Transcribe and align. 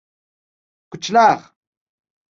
کچلاغ 0.91 1.39